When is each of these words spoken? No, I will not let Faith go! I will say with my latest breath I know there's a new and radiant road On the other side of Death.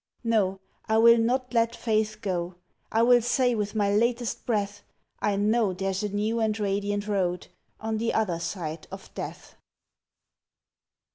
No, 0.23 0.59
I 0.87 0.97
will 0.97 1.19
not 1.19 1.53
let 1.53 1.75
Faith 1.75 2.21
go! 2.23 2.55
I 2.91 3.03
will 3.03 3.21
say 3.21 3.53
with 3.53 3.75
my 3.75 3.93
latest 3.95 4.47
breath 4.47 4.81
I 5.19 5.35
know 5.35 5.73
there's 5.73 6.01
a 6.01 6.09
new 6.09 6.39
and 6.39 6.59
radiant 6.59 7.07
road 7.07 7.49
On 7.79 7.99
the 7.99 8.11
other 8.11 8.39
side 8.39 8.87
of 8.89 9.13
Death. 9.13 9.55